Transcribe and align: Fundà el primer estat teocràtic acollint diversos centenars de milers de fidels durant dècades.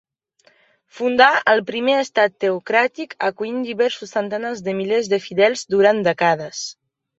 Fundà 0.99 1.27
el 1.53 1.61
primer 1.67 1.97
estat 2.05 2.33
teocràtic 2.45 3.15
acollint 3.29 3.61
diversos 3.69 4.17
centenars 4.19 4.67
de 4.71 4.77
milers 4.81 5.13
de 5.15 5.23
fidels 5.29 5.69
durant 5.77 6.05
dècades. 6.11 6.67